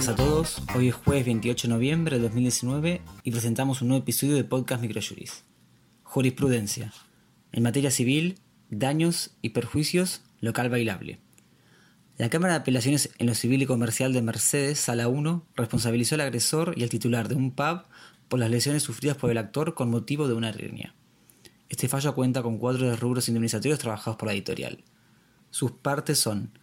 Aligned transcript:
días 0.00 0.08
a 0.08 0.16
todos. 0.16 0.62
Hoy 0.74 0.88
es 0.88 0.94
jueves 0.94 1.26
28 1.26 1.68
de 1.68 1.74
noviembre 1.74 2.16
de 2.16 2.22
2019 2.22 3.02
y 3.22 3.30
presentamos 3.32 3.82
un 3.82 3.88
nuevo 3.88 4.02
episodio 4.02 4.34
de 4.34 4.44
Podcast 4.44 4.80
Microjuris. 4.80 5.44
Jurisprudencia. 6.04 6.94
En 7.52 7.62
materia 7.62 7.90
civil, 7.90 8.38
daños 8.70 9.32
y 9.42 9.50
perjuicios, 9.50 10.22
local 10.40 10.70
bailable. 10.70 11.20
La 12.16 12.30
Cámara 12.30 12.54
de 12.54 12.60
Apelaciones 12.60 13.10
en 13.18 13.26
lo 13.26 13.34
Civil 13.34 13.60
y 13.60 13.66
Comercial 13.66 14.14
de 14.14 14.22
Mercedes, 14.22 14.80
Sala 14.80 15.06
1, 15.08 15.44
responsabilizó 15.54 16.14
al 16.14 16.22
agresor 16.22 16.72
y 16.78 16.82
al 16.82 16.88
titular 16.88 17.28
de 17.28 17.34
un 17.34 17.50
pub 17.50 17.82
por 18.28 18.40
las 18.40 18.48
lesiones 18.48 18.82
sufridas 18.82 19.18
por 19.18 19.30
el 19.30 19.36
actor 19.36 19.74
con 19.74 19.90
motivo 19.90 20.28
de 20.28 20.34
una 20.34 20.48
hernia. 20.48 20.94
Este 21.68 21.88
fallo 21.88 22.14
cuenta 22.14 22.42
con 22.42 22.56
cuatro 22.56 22.88
de 22.88 22.96
rubros 22.96 23.28
indemnizatorios 23.28 23.78
trabajados 23.78 24.16
por 24.16 24.28
la 24.28 24.32
editorial. 24.32 24.82
Sus 25.50 25.72
partes 25.72 26.18
son 26.18 26.58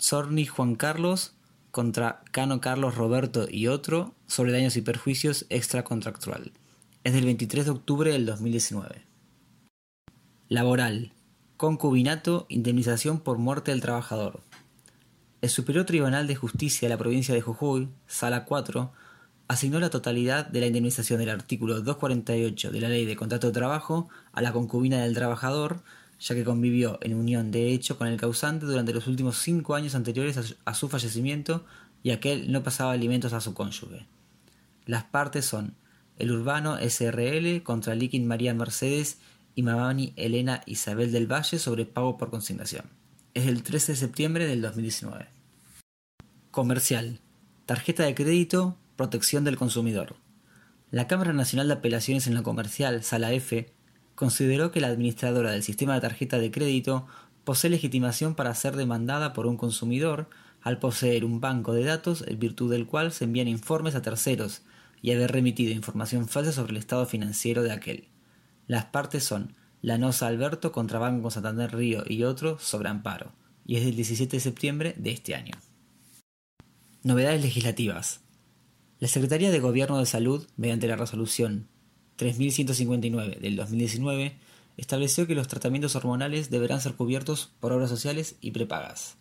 Zorni 0.00 0.46
Juan 0.46 0.74
Carlos 0.74 1.34
contra 1.70 2.22
Cano 2.32 2.60
Carlos 2.60 2.94
Roberto 2.94 3.46
y 3.50 3.68
otro 3.68 4.14
sobre 4.26 4.52
daños 4.52 4.76
y 4.76 4.82
perjuicios 4.82 5.46
extracontractual. 5.48 6.52
Es 7.04 7.12
del 7.12 7.24
23 7.24 7.64
de 7.64 7.70
octubre 7.70 8.12
del 8.12 8.26
2019. 8.26 9.02
Laboral. 10.48 11.12
Concubinato, 11.56 12.46
indemnización 12.48 13.20
por 13.20 13.38
muerte 13.38 13.70
del 13.70 13.80
trabajador. 13.80 14.40
El 15.40 15.50
Superior 15.50 15.84
Tribunal 15.84 16.26
de 16.26 16.36
Justicia 16.36 16.88
de 16.88 16.94
la 16.94 16.98
provincia 16.98 17.34
de 17.34 17.40
Jujuy, 17.40 17.88
Sala 18.06 18.44
4, 18.44 18.92
asignó 19.48 19.80
la 19.80 19.90
totalidad 19.90 20.46
de 20.46 20.60
la 20.60 20.66
indemnización 20.66 21.18
del 21.20 21.30
artículo 21.30 21.74
248 21.74 22.70
de 22.70 22.80
la 22.80 22.88
Ley 22.88 23.06
de 23.06 23.16
Contrato 23.16 23.46
de 23.46 23.52
Trabajo 23.52 24.08
a 24.32 24.42
la 24.42 24.52
concubina 24.52 25.02
del 25.02 25.14
trabajador 25.14 25.82
ya 26.20 26.34
que 26.34 26.44
convivió 26.44 26.98
en 27.02 27.14
unión 27.14 27.50
de 27.50 27.72
hecho 27.72 27.96
con 27.96 28.08
el 28.08 28.18
causante 28.18 28.66
durante 28.66 28.92
los 28.92 29.06
últimos 29.06 29.38
cinco 29.38 29.74
años 29.74 29.94
anteriores 29.94 30.56
a 30.64 30.74
su 30.74 30.88
fallecimiento 30.88 31.64
y 32.02 32.10
aquel 32.10 32.50
no 32.50 32.62
pasaba 32.62 32.92
alimentos 32.92 33.32
a 33.32 33.40
su 33.40 33.54
cónyuge. 33.54 34.06
Las 34.86 35.04
partes 35.04 35.44
son 35.44 35.74
el 36.16 36.32
Urbano 36.32 36.78
SRL 36.78 37.62
contra 37.62 37.94
Liquid 37.94 38.22
María 38.22 38.54
Mercedes 38.54 39.18
y 39.54 39.62
Mamani 39.62 40.12
Elena 40.16 40.62
Isabel 40.66 41.12
del 41.12 41.30
Valle 41.30 41.58
sobre 41.58 41.84
pago 41.84 42.16
por 42.18 42.30
consignación. 42.30 42.84
Es 43.34 43.46
el 43.46 43.62
13 43.62 43.92
de 43.92 43.98
septiembre 43.98 44.46
del 44.46 44.62
2019. 44.62 45.28
Comercial. 46.50 47.20
Tarjeta 47.66 48.04
de 48.04 48.14
crédito, 48.14 48.76
protección 48.96 49.44
del 49.44 49.56
consumidor. 49.56 50.16
La 50.90 51.06
Cámara 51.06 51.32
Nacional 51.32 51.68
de 51.68 51.74
Apelaciones 51.74 52.26
en 52.26 52.34
lo 52.34 52.42
Comercial, 52.42 53.04
Sala 53.04 53.32
F, 53.32 53.70
consideró 54.18 54.72
que 54.72 54.80
la 54.80 54.88
administradora 54.88 55.52
del 55.52 55.62
sistema 55.62 55.94
de 55.94 56.00
tarjeta 56.00 56.40
de 56.40 56.50
crédito 56.50 57.06
posee 57.44 57.70
legitimación 57.70 58.34
para 58.34 58.52
ser 58.56 58.74
demandada 58.74 59.32
por 59.32 59.46
un 59.46 59.56
consumidor 59.56 60.28
al 60.60 60.80
poseer 60.80 61.24
un 61.24 61.40
banco 61.40 61.72
de 61.72 61.84
datos 61.84 62.24
en 62.26 62.40
virtud 62.40 62.68
del 62.68 62.88
cual 62.88 63.12
se 63.12 63.26
envían 63.26 63.46
informes 63.46 63.94
a 63.94 64.02
terceros 64.02 64.62
y 65.02 65.12
haber 65.12 65.30
remitido 65.30 65.72
información 65.72 66.26
falsa 66.26 66.50
sobre 66.50 66.72
el 66.72 66.78
estado 66.78 67.06
financiero 67.06 67.62
de 67.62 67.70
aquel. 67.70 68.08
Las 68.66 68.86
partes 68.86 69.22
son 69.22 69.54
Lanosa 69.82 70.26
Alberto 70.26 70.72
contra 70.72 70.98
Banco 70.98 71.30
Santander 71.30 71.72
Río 71.72 72.02
y 72.04 72.24
otro 72.24 72.58
sobre 72.58 72.88
amparo, 72.88 73.30
y 73.64 73.76
es 73.76 73.84
del 73.84 73.94
17 73.94 74.36
de 74.36 74.40
septiembre 74.40 74.94
de 74.98 75.12
este 75.12 75.36
año. 75.36 75.54
Novedades 77.04 77.40
legislativas. 77.40 78.22
La 78.98 79.06
Secretaría 79.06 79.52
de 79.52 79.60
Gobierno 79.60 79.96
de 79.98 80.06
Salud, 80.06 80.44
mediante 80.56 80.88
la 80.88 80.96
resolución 80.96 81.68
3159 82.18 83.38
del 83.40 83.56
2019 83.56 84.34
estableció 84.76 85.26
que 85.26 85.36
los 85.36 85.46
tratamientos 85.48 85.94
hormonales 85.96 86.50
deberán 86.50 86.80
ser 86.80 86.94
cubiertos 86.94 87.52
por 87.60 87.72
obras 87.72 87.88
sociales 87.88 88.36
y 88.40 88.50
prepagas. 88.50 89.16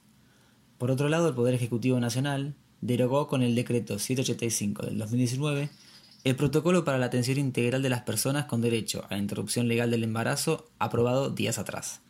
Por 0.80 0.92
otro 0.92 1.08
lado, 1.08 1.30
el 1.30 1.36
Poder 1.36 1.54
Ejecutivo 1.54 2.00
Nacional 2.00 2.56
derogó 2.82 3.28
con 3.28 3.44
el 3.44 3.56
decreto 3.56 4.00
785 4.00 4.88
del 4.88 4.98
2019 4.98 5.70
el 6.24 6.36
protocolo 6.36 6.84
para 6.84 6.98
la 6.98 7.06
atención 7.06 7.38
integral 7.38 7.84
de 7.84 7.90
las 7.90 8.02
personas 8.02 8.46
con 8.46 8.62
derecho 8.62 9.06
a 9.08 9.14
la 9.14 9.20
interrupción 9.20 9.68
legal 9.68 9.92
del 9.92 10.04
embarazo 10.04 10.68
aprobado 10.80 11.30
días 11.30 11.60
atrás. 11.60 12.02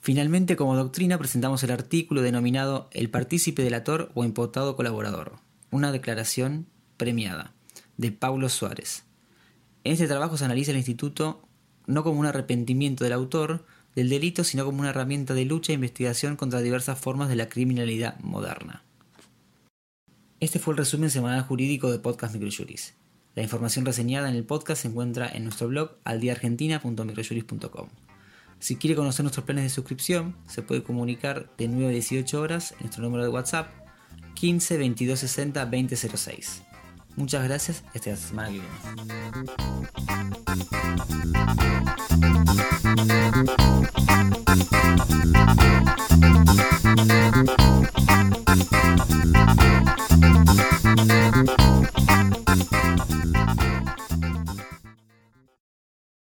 Finalmente, 0.00 0.54
como 0.54 0.76
doctrina, 0.76 1.18
presentamos 1.18 1.62
el 1.64 1.72
artículo 1.72 2.22
denominado 2.22 2.88
El 2.92 3.10
partícipe 3.10 3.62
delator 3.62 4.12
o 4.14 4.24
imputado 4.24 4.76
colaborador, 4.76 5.40
una 5.70 5.90
declaración 5.90 6.66
premiada, 6.96 7.52
de 7.96 8.12
Paulo 8.12 8.48
Suárez, 8.48 9.04
en 9.84 9.92
este 9.92 10.08
trabajo 10.08 10.36
se 10.36 10.44
analiza 10.44 10.70
el 10.70 10.78
instituto 10.78 11.46
no 11.86 12.02
como 12.02 12.18
un 12.18 12.26
arrepentimiento 12.26 13.04
del 13.04 13.12
autor 13.12 13.66
del 13.94 14.08
delito, 14.08 14.42
sino 14.42 14.64
como 14.64 14.80
una 14.80 14.90
herramienta 14.90 15.34
de 15.34 15.44
lucha 15.44 15.72
e 15.72 15.76
investigación 15.76 16.36
contra 16.36 16.60
diversas 16.60 16.98
formas 16.98 17.28
de 17.28 17.36
la 17.36 17.48
criminalidad 17.48 18.18
moderna. 18.20 18.82
Este 20.40 20.58
fue 20.58 20.72
el 20.72 20.78
resumen 20.78 21.10
semanal 21.10 21.42
jurídico 21.42 21.92
de 21.92 21.98
Podcast 21.98 22.34
Microjuris. 22.34 22.94
La 23.34 23.42
información 23.42 23.84
reseñada 23.84 24.28
en 24.28 24.36
el 24.36 24.44
podcast 24.44 24.82
se 24.82 24.88
encuentra 24.88 25.28
en 25.28 25.44
nuestro 25.44 25.68
blog 25.68 25.92
aldiaargentina.microjuris.com. 26.04 27.88
Si 28.60 28.76
quiere 28.76 28.96
conocer 28.96 29.24
nuestros 29.24 29.44
planes 29.44 29.64
de 29.64 29.70
suscripción, 29.70 30.36
se 30.46 30.62
puede 30.62 30.82
comunicar 30.82 31.50
de 31.58 31.68
9 31.68 31.86
a 31.86 31.90
18 31.90 32.40
horas 32.40 32.72
en 32.72 32.80
nuestro 32.80 33.02
número 33.02 33.24
de 33.24 33.28
WhatsApp 33.28 33.68
15 34.34 34.78
22 34.78 35.18
60 35.18 35.64
2006. 35.66 36.62
Muchas 37.16 37.44
gracias 37.44 37.84
y 37.94 37.98
hasta 37.98 38.10
la 38.10 38.16
semana 38.16 38.48
que 38.48 38.60
viene. 38.60 38.74